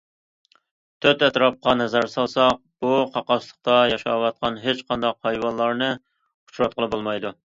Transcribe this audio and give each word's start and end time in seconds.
تۆت 1.05 1.25
ئەتراپقا 1.27 1.73
نەزەر 1.81 2.07
سالساق، 2.13 2.55
بۇ 2.85 2.95
قاقاسلىقتا 3.17 3.77
ياشاۋاتقان 3.91 4.59
ھېچقانداق 4.65 5.19
ھايۋانلارنى 5.29 5.91
ئۇچراتقىلى 6.01 6.93
بولمايدۇ. 6.95 7.33